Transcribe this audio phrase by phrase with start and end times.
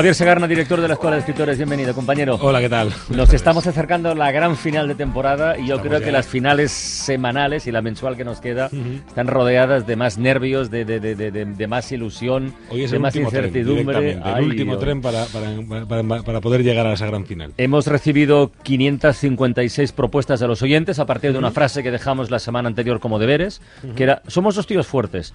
[0.00, 2.38] Javier Segarna, director de la Escuela de Escritores, bienvenido, compañero.
[2.40, 2.90] Hola, ¿qué tal?
[3.10, 6.72] Nos estamos acercando a la gran final de temporada y yo creo que las finales
[6.72, 8.70] semanales y la mensual que nos queda
[9.06, 13.02] están rodeadas de más nervios, de, de, de, de más ilusión, Hoy es de el
[13.02, 13.94] más incertidumbre.
[13.98, 14.84] Tren, el Ay, último Dios.
[14.84, 17.52] tren para, para, para- para poder llegar a esa gran final.
[17.58, 22.38] Hemos recibido 556 propuestas de los oyentes a partir de una frase que dejamos la
[22.38, 23.60] semana anterior como deberes,
[23.96, 25.34] que era, somos dos tíos fuertes.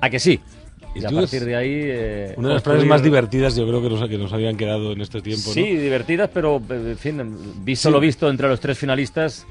[0.00, 0.40] ¿A que sí?
[0.94, 1.70] Y, a partir de ahí...
[1.84, 4.92] eh, Una de las frases más divertidas yo creo que nos, que nos habían quedado
[4.92, 5.44] en este tiempo.
[5.48, 5.54] ¿no?
[5.54, 7.92] Sí, divertidas, pero en fin, visto Sí.
[7.92, 9.46] lo visto entre los tres finalistas,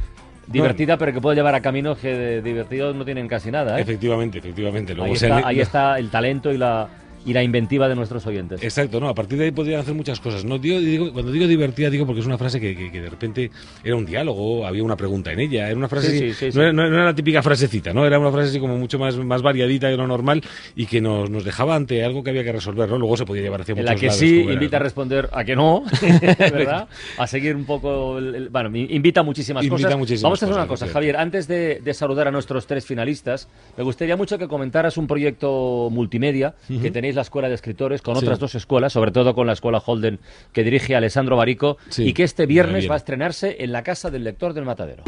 [0.47, 3.77] divertida, pero que puede llevar a caminos que divertidos no tienen casi nada.
[3.77, 3.81] ¿eh?
[3.81, 4.93] Efectivamente, efectivamente.
[4.93, 6.89] Luego Ahí, se está, han- ahí está el talento y la,
[7.25, 8.63] y la inventiva de nuestros oyentes.
[8.63, 10.45] Exacto, no, a partir de ahí podrían hacer muchas cosas.
[10.45, 13.09] No, digo, digo- cuando digo divertida, digo porque es una frase que, que- que de
[13.09, 13.51] repente
[13.83, 16.63] era un diálogo, había una pregunta en ella, era una frase, Sí, sí, sí, no.
[16.63, 18.05] Era, no era- la típica frasecita, ¿no?
[18.05, 20.41] Era una frase así como mucho más, más variadita de lo normal
[20.75, 22.97] y que nos, nos dejaba ante algo que había que resolver, ¿no?
[22.97, 25.55] Luego se podía llevar hacia en la que lados, sí invita a responder a que
[25.55, 25.83] no,
[26.39, 26.87] ¿verdad?
[27.17, 28.17] A seguir un poco.
[28.17, 29.97] el- el- bueno, invita a muchísimas Invita cosas.
[29.99, 30.87] muchísimas Vamos a hacer cosas, una cosa.
[30.87, 31.17] Javier.
[31.17, 35.89] Antes de, de saludar a nuestros tres finalistas, me gustaría mucho que comentaras un proyecto
[35.91, 38.23] multimedia que tenéis la Escuela de Escritores con Sí.
[38.23, 40.19] otras dos escuelas, sobre todo con la Escuela Holden
[40.53, 44.09] que dirige Alessandro Barico, Sí, y que este viernes va a estrenarse en la Casa
[44.09, 45.03] del Lector del Matadero.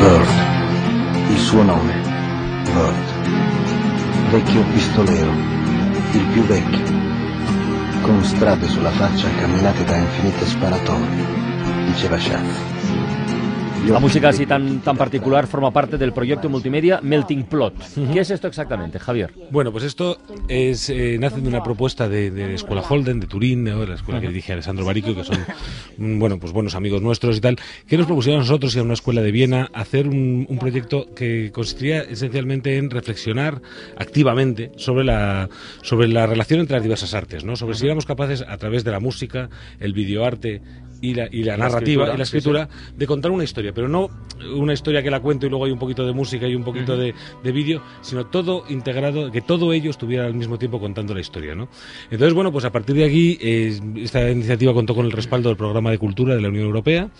[0.00, 1.92] Bird, suo nome,
[2.64, 5.32] Bird, vecchio pistolero,
[6.14, 6.84] il più vecchio,
[8.02, 11.24] con strade sulla faccia camminate da infinite sparatorie,
[11.86, 12.18] diceva
[13.88, 17.74] La música así tan, tan particular forma parte del proyecto multimedia Melting Plot.
[18.12, 19.32] ¿Qué es esto exactamente, Javier?
[19.50, 23.26] Bueno, pues esto es, eh, nace de una propuesta de, de la Escuela Holden, de
[23.26, 25.38] Turín, de la escuela que dirige Alessandro Barico, que son
[25.96, 27.56] mm, bueno, pues buenos amigos nuestros y tal,
[27.88, 31.06] que nos propusieron a nosotros y a una escuela de Viena hacer un, un proyecto
[31.14, 33.60] que consistía esencialmente en reflexionar
[33.96, 35.48] activamente sobre la,
[35.82, 37.56] sobre la relación entre las diversas artes, ¿no?
[37.56, 39.48] sobre si éramos capaces, a través de la música,
[39.80, 40.62] el videoarte
[41.00, 44.08] y la, y la narrativa y la sí, escritura, de contar una historia, pero no
[44.54, 46.96] una historia que la cuento y luego hay un poquito de música y un poquito
[46.96, 51.20] de, de vídeo, sino todo integrado, que todo ello estuviera al mismo tiempo contando la
[51.20, 51.68] historia, ¿no?
[52.10, 55.56] Entonces, bueno, pues a partir de aquí, eh, esta iniciativa contó con el respaldo del
[55.56, 57.10] Programa de Cultura de la Unión Europea.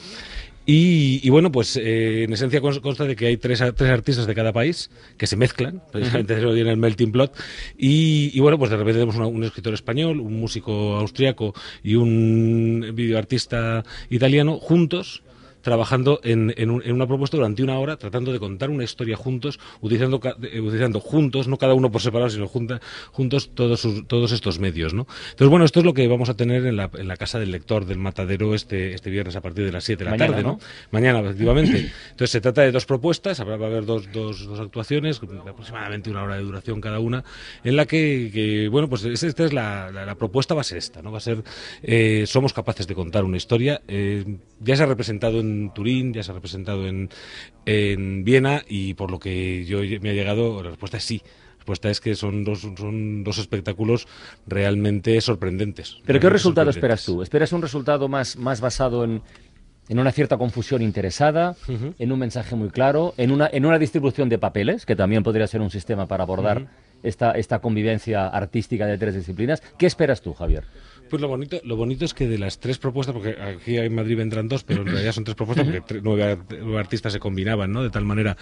[0.73, 4.29] Y, y bueno, pues eh, en esencia cons- consta de que hay tres, tres artistas
[4.29, 7.33] de cada país que se mezclan, precisamente eso viene el melting plot.
[7.77, 11.97] Y, y bueno, pues de repente tenemos una- un escritor español, un músico austriaco y
[11.97, 15.25] un videoartista italiano juntos
[15.63, 19.17] trabajando en, en un- en una propuesta durante una hora, tratando de contar una historia
[19.17, 22.81] juntos, utilizando, eh, utilizando juntos, no cada uno por separado, sino junta-
[23.13, 24.95] juntos todos, sus- todos estos medios.
[24.95, 25.07] ¿no?
[25.31, 27.51] Entonces, bueno, esto es lo que vamos a tener en la, en la Casa del
[27.51, 30.43] Lector del Matadero este, este viernes a partir de las 7 de la Mañana, tarde.
[30.43, 30.53] ¿no?
[30.55, 30.59] ¿no?
[30.91, 31.91] Mañana, efectivamente.
[32.11, 36.11] Entonces, se trata de dos propuestas, habrá, va a haber dos, dos, dos actuaciones, aproximadamente
[36.11, 37.25] una hora de duración cada una,
[37.65, 40.65] en la que, que, bueno, pues es- esta es la, la- la propuesta, va a
[40.65, 41.13] ser esta, ¿no?
[41.13, 41.43] Va a ser,
[41.83, 44.25] eh, somos capaces de contar una historia, eh,
[44.61, 47.09] ya se ha representado en Turín, ya se ha representado en,
[47.67, 51.23] en Viena, y por lo que yo me ha llegado, la respuesta es sí.
[51.25, 54.09] La respuesta es que son dos, son dos espectáculos
[54.47, 55.99] realmente sorprendentes.
[56.07, 57.23] ¿Pero qué resultado esperas tú?
[57.23, 59.23] ¿Esperas un resultado más, más basado en,
[59.91, 61.57] en una cierta confusión interesada,
[61.99, 65.49] en un mensaje muy claro, en una, en una distribución de papeles, que también podría
[65.49, 66.69] ser un sistema para abordar
[67.03, 69.63] esta, esta convivencia artística de tres disciplinas?
[69.79, 70.65] ¿Qué esperas tú, Javier?
[71.11, 74.17] Pues lo bonito, lo bonito es que de las tres propuestas, porque aquí en Madrid
[74.17, 77.19] vendrán dos, pero en realidad son tres propuestas, porque tre- nueve, art- nueve artistas se
[77.19, 77.83] combinaban, ¿no?
[77.83, 78.37] De tal manera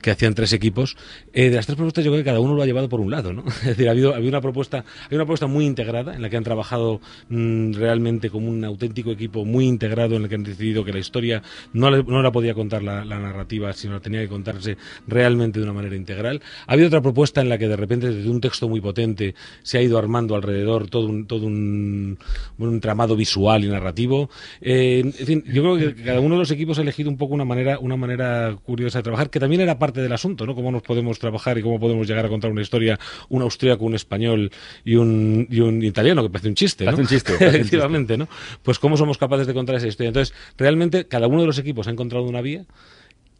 [0.00, 0.96] que hacían tres equipos.
[1.34, 3.10] Eh, de las tres propuestas yo creo que cada uno lo ha llevado por un
[3.10, 3.44] lado, ¿no?
[3.60, 4.78] Es decir, ha habido, ha habido una propuesta,
[5.10, 9.10] hay una propuesta muy integrada, en la que han trabajado mm, realmente como un auténtico
[9.10, 11.42] equipo muy integrado, en el que han decidido que la historia
[11.74, 15.64] no, la- no la podía contar la, la narrativa, sino tenía que contarse realmente de
[15.64, 16.40] una manera integral.
[16.66, 19.76] Ha habido otra propuesta en la que de repente desde un texto muy potente se
[19.76, 22.13] ha ido armando alrededor todo un, todo un,
[22.58, 24.30] un entramado visual y narrativo.
[24.60, 27.34] Eh, en fin, yo creo que cada uno de los equipos ha elegido un poco
[27.34, 30.54] una manera, una manera curiosa de trabajar, que también era parte del asunto, ¿no?
[30.54, 33.94] Cómo nos podemos trabajar y cómo podemos llegar a contar una historia, un austríaco, un
[33.94, 34.50] español
[34.84, 36.92] y un, y un italiano, que parece un chiste, ¿no?
[36.92, 37.74] Parece un chiste, parece un chiste.
[37.74, 38.28] Efectivamente, ¿no?
[38.62, 40.08] Pues cómo somos capaces de contar esa historia.
[40.08, 42.64] Entonces, realmente cada uno de los equipos ha encontrado una vía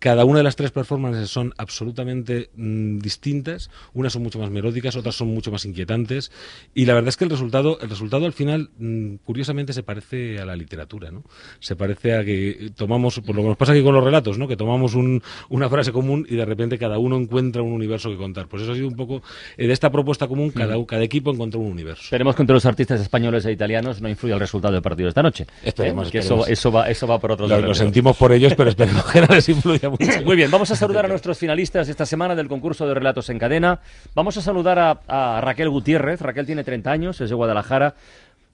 [0.05, 3.71] Cada una de las tres performances son absolutamente mm, distintas.
[3.95, 6.31] Unas son mucho más melódicas, otras son mucho más inquietantes.
[6.75, 10.39] Y la verdad es que el resultado, el resultado al final, mm, curiosamente, se parece
[10.41, 11.23] a la literatura, ¿no?
[11.59, 14.47] Se parece a que tomamos, por lo que nos pasa aquí con los relatos, ¿no?
[14.47, 18.47] Que tomamos una frase común y de repente cada uno encuentra un universo que contar.
[18.47, 19.23] Pues eso ha sido un poco
[19.57, 22.03] de esta propuesta común, cada, cada equipo encontró un universo.
[22.03, 25.13] Esperemos que entre los artistas españoles e italianos no influya el resultado del partido de
[25.13, 25.47] esta noche.
[25.63, 26.11] Esperemos, ¿Eh?
[26.11, 27.63] que eso, eso, va, eso va por otro lado.
[27.63, 30.23] Lo, sentimos por ellos, pero esperemos que no les influya mucho.
[30.25, 33.31] Muy bien, vamos a saludar a nuestros finalistas de esta semana del concurso de relatos
[33.31, 33.81] en cadena.
[34.15, 36.21] Vamos a saludar a, Raquel Gutiérrez.
[36.21, 37.95] Raquel tiene 30 años, es de Guadalajara,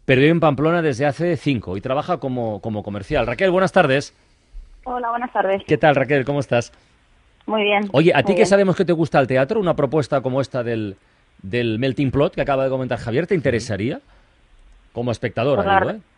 [0.04, 3.26] pero vive en Pamplona desde hace 5 y trabaja como, como comercial.
[3.26, 4.14] Raquel, buenas tardes.
[4.84, 5.62] Hola, buenas tardes.
[5.66, 6.24] ¿Qué tal, Raquel?
[6.24, 6.72] ¿Cómo estás?
[7.46, 7.88] Muy bien.
[7.92, 9.60] Oye, ¿a ti que sabemos que te gusta el teatro?
[9.60, 10.96] Una propuesta como esta del,
[11.42, 14.00] del Melting Plot que acaba de comentar Javier, ¿te interesaría?
[14.92, 16.09] Como espectadora, pues digo, ¿eh?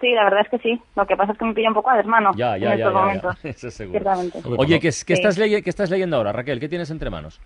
[0.00, 0.82] Sí, la verdad es que sí.
[0.96, 2.90] Lo que pasa es que me pilla un poco a desmano ya, ya, en ya,
[2.90, 3.36] momentos.
[3.44, 4.12] Eso seguro.
[4.58, 6.58] Oye, ¿qué, estás ¿qué estás leyendo ahora, Raquel?
[6.58, 7.40] ¿Qué tienes entre manos?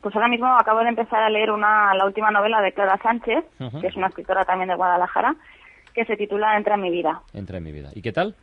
[0.00, 3.44] Pues ahora mismo acabo de empezar a leer una, la última novela de Clara Sánchez,
[3.80, 5.34] que es una escritora también de Guadalajara,
[5.94, 7.22] que se titula Entra en mi vida.
[7.32, 7.90] Entra en mi vida.
[7.94, 8.34] ¿Y qué tal?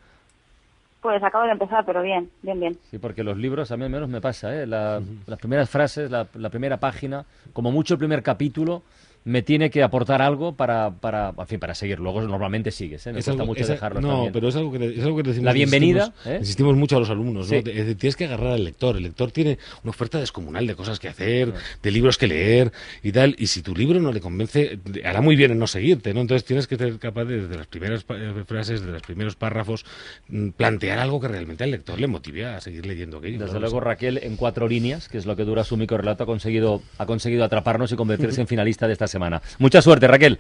[1.02, 2.78] Pues acabo de empezar, pero bien, bien, bien.
[2.90, 4.66] Sí, porque los libros a mí al menos me pasa, ¿eh?
[4.66, 5.04] Las
[5.40, 8.82] primeras frases, la, primera página, como mucho el primer capítulo,
[9.26, 12.00] me tiene que aportar algo para, para, en fin, para seguir.
[12.00, 13.12] Luego normalmente sigues, ¿eh?
[13.12, 15.46] Me cuesta mucho dejarlo No, pero es algo, que, es algo que decimos.
[15.46, 16.14] La bienvenida.
[16.40, 16.78] Insistimos, ¿eh?
[16.78, 17.64] mucho a los alumnos, ¿no?
[17.64, 18.98] Tienes que agarrar al lector.
[18.98, 21.52] El lector tiene una oferta descomunal de cosas que hacer,
[21.82, 23.36] de libros que leer y tal.
[23.40, 26.22] Y si tu libro no le convence, hará muy bien en no seguirte, ¿no?
[26.22, 29.86] Entonces tienes que ser capaz de, desde las primeras eh, frases, de los primeros párrafos,
[30.30, 33.40] mm, plantear algo que realmente al lector le motive a seguir leyendo aquello.
[33.40, 36.84] Desde luego, Raquel, en cuatro líneas, que es lo que dura su microrelato, ha conseguido,
[37.00, 39.42] ha conseguido atraparnos y convertirse en finalista de esta semana.
[39.60, 40.40] Mucha suerte Raquel.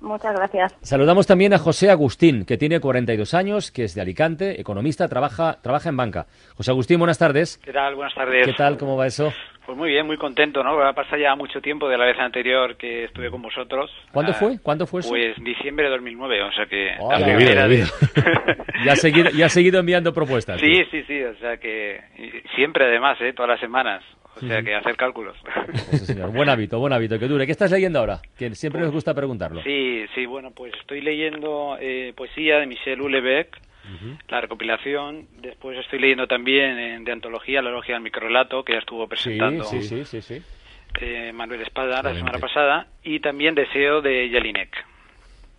[0.00, 0.74] Muchas gracias.
[0.80, 5.58] Saludamos también a José Agustín, que tiene 42 años, que es de Alicante, economista, trabaja,
[5.60, 6.26] trabaja en banca.
[6.56, 7.58] José Agustín, buenas tardes.
[7.58, 7.96] ¿Qué tal?
[7.96, 8.46] Buenas tardes.
[8.46, 8.78] ¿Qué tal?
[8.78, 9.32] ¿Cómo va eso?
[9.68, 10.82] Pues muy bien, muy contento, ¿no?
[10.82, 13.90] Ha pasado ya mucho tiempo de la vez anterior que estuve con vosotros.
[14.12, 14.58] ¿Cuándo ah, fue?
[14.62, 15.10] ¿Cuándo fue eso?
[15.10, 16.96] Pues diciembre de 2009, o sea que...
[18.86, 20.58] ya, ha seguido, ya ha seguido enviando propuestas.
[20.58, 22.00] Sí, sí, sí, o sea que
[22.56, 23.34] siempre además, ¿eh?
[23.34, 24.02] Todas las semanas.
[24.36, 25.36] O sea que hacer cálculos.
[26.32, 27.44] Buen hábito, buen hábito, que dure.
[27.44, 28.20] ¿Qué estás leyendo ahora?
[28.38, 29.62] Que siempre nos gusta preguntarlo.
[29.64, 33.54] Sí, sí, bueno, pues estoy leyendo eh, poesía de Michel Houellebecq,
[34.28, 35.26] la recopilación.
[35.40, 39.82] Después estoy leyendo también de antología, la logia del microrelato, que ya estuvo presentando sí,
[39.82, 40.42] sí, sí, sí,
[41.00, 42.86] eh, Manuel Espada la semana pasada.
[43.02, 44.84] Y también Deseo de Jelinek.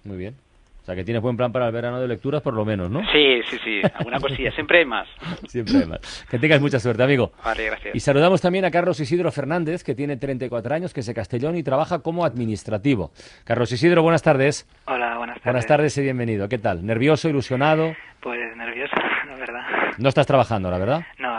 [0.04, 0.49] Muy bien
[0.90, 3.02] sea, que tienes buen plan para el verano de lecturas, por lo menos, ¿no?
[3.12, 3.82] Sí, sí, sí.
[3.96, 4.52] Alguna cosilla.
[4.52, 5.08] Siempre hay más.
[5.48, 6.26] Siempre hay más.
[6.30, 7.32] Que tengas mucha suerte, amigo.
[7.44, 7.96] Vale, gracias.
[7.96, 11.56] Y saludamos también a Carlos Isidro Fernández, que tiene 34 años, que es de Castellón
[11.56, 13.12] y trabaja como administrativo.
[13.44, 14.68] Carlos Isidro, buenas tardes.
[14.86, 15.44] Hola, buenas tardes.
[15.46, 16.50] Buenas tardes y bienvenido.
[16.50, 16.86] ¿Qué tal?
[16.86, 17.96] ¿Nervioso, ilusionado?
[18.22, 18.96] Pues nervioso,
[19.28, 19.62] la verdad.
[19.98, 21.02] No estás trabajando, la verdad.
[21.20, 21.39] No,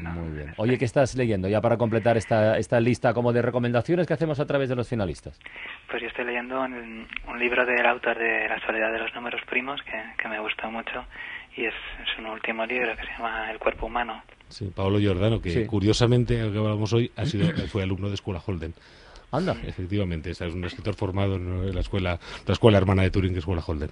[0.00, 0.12] no.
[0.12, 0.54] Muy bien.
[0.56, 4.40] Oye, ¿qué estás leyendo ya para completar esta, esta lista como de recomendaciones que hacemos
[4.40, 5.38] a través de los finalistas?
[5.90, 7.06] Pues yo estoy leyendo un,
[7.38, 11.04] libro del autor de La soledad de los números primos que, que me gusta mucho
[11.56, 14.22] y es, es, un último libro que se llama El cuerpo humano.
[14.48, 18.40] Sí, Pablo Giordano, que curiosamente, al que hablamos hoy, ha sido, fue alumno de Escuela
[18.44, 18.74] Holden.
[19.32, 19.56] Anda.
[19.66, 23.42] Efectivamente, es un escritor formado en la escuela, la escuela hermana de Turing, que es
[23.42, 23.90] Escuela Holden.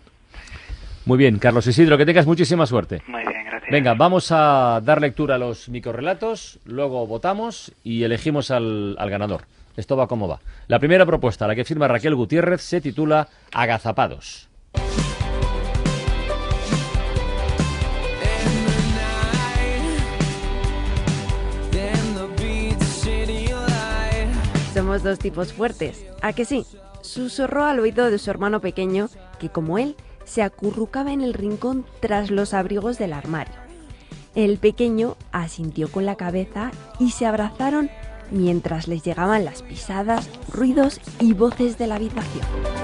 [1.07, 3.03] Muy bien, Carlos Isidro, que tengas muchísima suerte.
[3.07, 3.34] Muy bien,
[3.65, 3.73] gracias.
[3.73, 9.43] Venga, vamos a dar lectura a los microrelatos, luego votamos y elegimos al, ganador.
[9.77, 10.41] Esto va como va.
[10.69, 14.49] La primera propuesta, la que firma Raquel Gutiérrez, se titula Agazapados.
[24.73, 26.67] Somos dos tipos fuertes, ¿a que sí?
[27.01, 29.95] Susurró al oído de su hermano pequeño que, como él,
[30.25, 33.55] se acurrucaba en el rincón tras los abrigos del armario.
[34.35, 37.91] El pequeño asintió con la cabeza y se abrazaron
[38.31, 42.84] mientras les llegaban las pisadas, ruidos y voces de la habitación.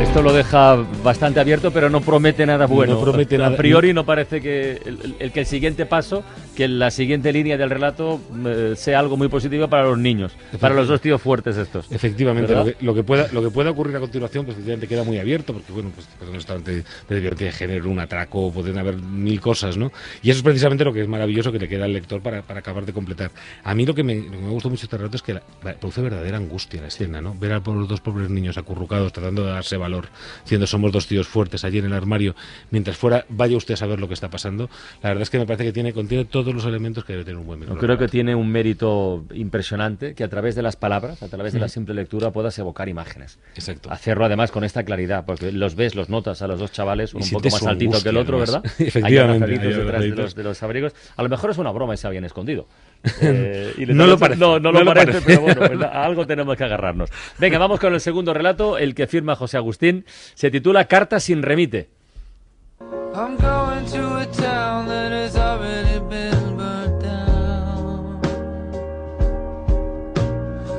[0.00, 2.94] Esto lo deja bastante abierto, pero no promete nada bueno.
[2.94, 3.54] No promete nada.
[3.54, 4.80] A priori no parece que
[5.18, 6.22] el, que el siguiente paso,
[6.54, 10.74] que la siguiente línea del relato eh, sea algo muy positivo para los niños, para
[10.74, 11.90] los dos tíos fuertes estos.
[11.90, 15.52] Efectivamente, lo que, pueda lo que pueda ocurrir a continuación, pues efectivamente queda muy abierto,
[15.52, 19.92] porque bueno, pues, pues de, de, de generar un atraco, pueden haber mil cosas, ¿no?
[20.22, 22.60] Y eso es precisamente lo que es maravilloso que le queda al lector para, para
[22.60, 23.30] acabar de completar.
[23.64, 25.38] A mí lo que me, me gustó mucho este relato es que
[25.80, 27.34] produce verdadera angustia la escena, ¿no?
[27.38, 30.08] Ver a los dos pobres niños acurrucados tratando de darse valor,
[30.42, 32.34] diciendo somos dos tíos fuertes allí en el armario,
[32.70, 34.68] mientras fuera vaya usted a saber lo que está pasando.
[35.02, 37.38] La verdad es que me parece que tiene, contiene todos los elementos que debe tener
[37.38, 41.22] un buen Yo creo que tiene un mérito impresionante que a través de las palabras,
[41.22, 43.38] a través de la simple lectura, puedas evocar imágenes.
[43.54, 43.90] Exacto.
[43.90, 47.24] Hacerlo además con esta claridad, porque los ves, los notas a los dos chavales, uno
[47.24, 48.62] un poco más altito que el otro, además.
[48.62, 48.72] ¿verdad?
[48.78, 50.94] Efectivamente, ahí detrás de los, de los abrigos.
[51.16, 52.66] A lo mejor es una broma y se habían escondido.
[53.20, 55.26] Eh, y No lo parece, No, no, no lo lo parece, parece.
[55.26, 57.10] pero bueno, pues, a algo tenemos que agarrarnos.
[57.38, 60.04] Venga, vamos con el segundo relato, el que firma José Agustín.
[60.34, 61.88] Se titula Carta sin remite.
[63.14, 68.20] I'm going to a town that has already been burnt down.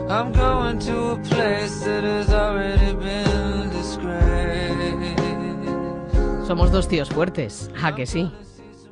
[0.10, 4.28] I'm going to a place that has already been disgraced.
[6.48, 8.32] Somos dos tíos fuertes, ¿a que sí?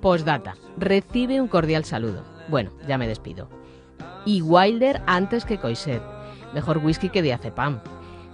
[0.01, 0.55] Postdata.
[0.77, 2.23] Recibe un cordial saludo.
[2.47, 3.49] Bueno, ya me despido.
[4.25, 6.01] Y Wilder antes que Coiset.
[6.53, 7.81] Mejor whisky que diazepam.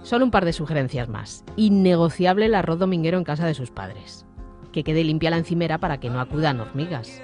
[0.02, 1.44] Solo un par de sugerencias más.
[1.56, 4.26] Innegociable el arroz dominguero en casa de sus padres.
[4.72, 7.22] Que quede limpia la encimera para que no acudan hormigas.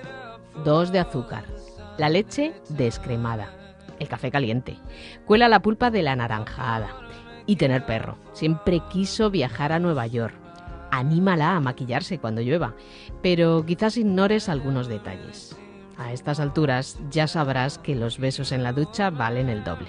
[0.65, 1.45] Dos de azúcar.
[1.97, 3.51] La leche descremada.
[3.99, 4.77] El café caliente.
[5.25, 6.89] Cuela la pulpa de la naranjada.
[7.47, 8.19] Y tener perro.
[8.33, 10.35] Siempre quiso viajar a Nueva York.
[10.91, 12.75] Anímala a maquillarse cuando llueva,
[13.23, 15.57] pero quizás ignores algunos detalles.
[15.99, 19.89] A estas alturas ya sabrás que los besos en la ducha valen el doble.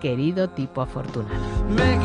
[0.00, 1.34] Querido tipo afortunado.
[1.76, 1.98] Be.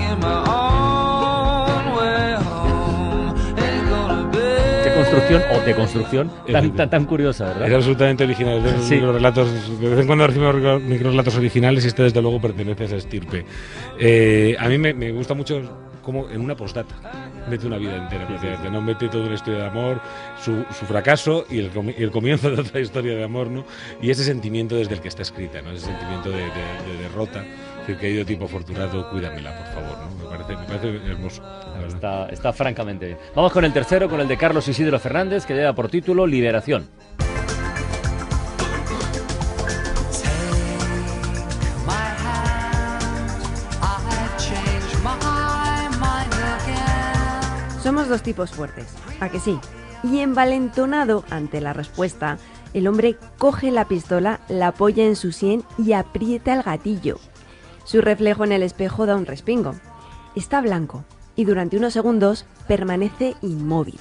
[4.83, 7.75] Qué construcción o tan, tan, tan curiosa, Es ¿verdad?
[7.77, 8.61] absolutamente original.
[8.63, 8.95] De, Sí.
[8.95, 12.95] microrelatos, de vez en cuando recibimos microrelatos originales y este desde luego pertenece a esa
[12.97, 13.45] estirpe.
[13.99, 15.61] Eh, a mí me, me gusta mucho
[16.03, 16.93] como en una postdata
[17.49, 18.27] mete una vida entera,
[18.69, 19.99] no mete toda una historia de amor,
[20.39, 23.65] su, fracaso y el, el comienzo de otra historia de amor, ¿no?
[24.01, 25.71] Y ese sentimiento desde el que está escrita, ¿no?
[25.71, 27.43] Ese sentimiento de, de- de derrota.
[27.79, 30.15] Decir, querido tipo afortunado, cuídamela, por favor, ¿no?
[30.23, 31.43] Me parece, me parece hermoso.
[31.87, 33.17] Está, está francamente bien.
[33.35, 36.87] Vamos con el tercero, con el de Carlos Isidro Fernández, que lleva por título Liberación.
[48.13, 48.85] Dos tipos fuertes,
[49.21, 49.59] ¿a que sí?
[50.03, 52.37] Y envalentonado ante la respuesta,
[52.75, 57.17] el hombre coge la pistola, la apoya en su sien y aprieta el gatillo.
[57.85, 59.73] Su reflejo en el espejo da un respingo.
[60.35, 61.03] Está blanco
[61.35, 63.99] y durante unos segundos permanece inmóvil.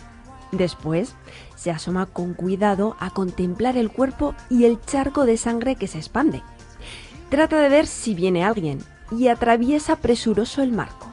[0.50, 1.14] Después
[1.56, 5.96] se asoma con cuidado a contemplar el cuerpo y el charco de sangre que se
[5.96, 6.42] expande.
[7.30, 11.10] Trata de ver si viene alguien y atraviesa presuroso el marco.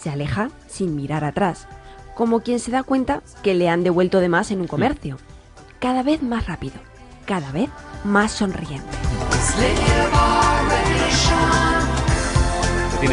[0.00, 1.66] Se aleja sin mirar atrás,
[2.16, 5.18] como quien se da cuenta que le han devuelto de más en un comercio.
[5.78, 6.76] Cada vez más rápido,
[7.26, 7.68] cada vez
[8.04, 8.88] más sonriente.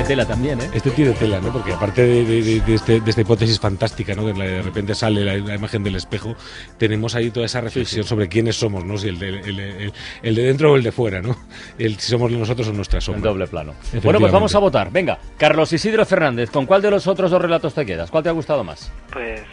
[0.03, 0.69] Tiene tela también, ¿eh?
[0.73, 1.51] Este tiene tela, ¿no?
[1.53, 4.25] Porque aparte de, de- de- de este- de esta hipótesis fantástica, ¿no?
[4.25, 6.35] Que de repente sale la, la imagen del espejo,
[6.77, 8.97] tenemos ahí toda esa reflexión sobre quiénes somos, ¿no?
[8.97, 11.35] Si el de, el- el- el de dentro o el de fuera, ¿no?
[11.79, 13.31] El, si somos nosotros o nuestra En sombra.
[13.31, 13.73] doble plano.
[14.03, 14.91] Bueno, pues vamos a votar.
[14.91, 18.11] Venga, Carlos Isidro Fernández, ¿con cuál de los otros dos relatos te quedas?
[18.11, 18.91] ¿Cuál te ha gustado más?
[19.11, 19.45] Pues eh,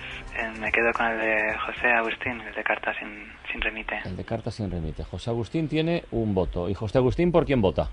[0.61, 3.09] me quedo con el de José Agustín, el de cartas sin,
[3.52, 4.00] sin remite.
[4.04, 5.04] El de cartas sin remite.
[5.04, 6.69] José Agustín tiene un voto.
[6.69, 7.88] ¿Y José Agustín por quién vota?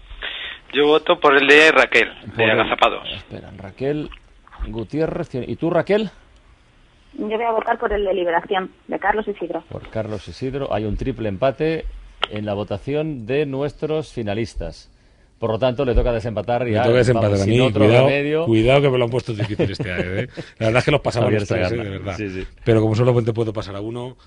[0.73, 3.07] Yo voto por el de Raquel, Por de el- Agazapados.
[3.15, 4.09] Espera, Raquel
[4.67, 5.29] Gutiérrez.
[5.33, 6.09] ¿Y tú, Raquel?
[7.13, 9.63] Yo voy a votar por el de Liberación, de Carlos Isidro.
[9.69, 10.71] Por Carlos Isidro.
[10.73, 11.85] Hay un triple empate
[12.29, 14.91] en la votación de nuestros finalistas.
[15.39, 18.07] Por lo tanto, le toca desempatar y ya, toca desempatar vamos, a mí, otro cuidado,
[18.07, 18.45] remedio.
[18.45, 20.27] cuidado que me lo han puesto difícil este año, ¿eh?
[20.57, 21.75] La verdad es que los pasamos los tres, ¿eh?
[21.77, 22.17] De verdad.
[22.17, 22.47] Sí, sí.
[22.63, 24.17] Pero como solamente puedo pasar a uno,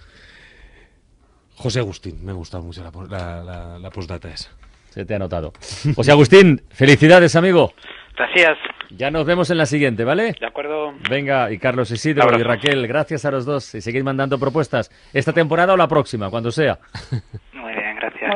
[1.56, 4.50] José Agustín, me ha gustado mucho la, pos- la, la- la postdata esa.
[4.90, 5.52] Se te ha notado.
[5.94, 7.72] José Agustín, felicidades, amigo.
[8.16, 8.58] Gracias.
[8.90, 10.34] Ya nos vemos en la siguiente, ¿vale?
[10.38, 10.92] De acuerdo.
[11.08, 13.74] Venga, y Carlos Isidro y Raquel, gracias a los dos.
[13.74, 14.90] Y seguid mandando propuestas.
[15.12, 16.78] Esta temporada o la próxima, cuando sea.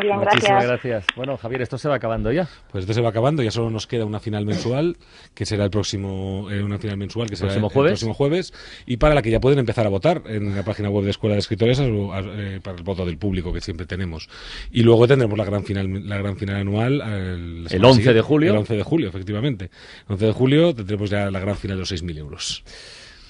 [0.05, 0.67] Bien, Muchísimas gracias.
[0.67, 1.07] gracias.
[1.17, 2.47] Bueno, Javier, esto se va acabando ya.
[2.71, 4.97] Pues esto se va acabando, ya solo nos queda una final mensual,
[5.35, 7.91] que será el próximo, eh, una final mensual que será ¿Próximo el jueves?
[7.93, 8.53] próximo jueves,
[8.87, 11.35] y para la que ya pueden empezar a votar en la página web de Escuela
[11.35, 14.29] de Escritores eh, para el voto del público que siempre tenemos.
[14.71, 17.97] Y luego tendremos la gran final, la gran final anual el, la El semana 11
[18.01, 18.51] siguiente, de julio.
[18.53, 19.65] El 11 de julio, efectivamente.
[20.07, 22.63] El 11 de julio tendremos ya la gran final de los 6.000 euros.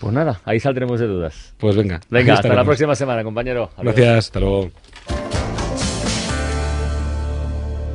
[0.00, 1.54] Pues nada, ahí saldremos de dudas.
[1.56, 2.00] Pues venga.
[2.10, 3.70] Venga, hasta la próxima semana, compañero.
[3.76, 3.94] Adiós.
[3.94, 4.70] Gracias, hasta luego.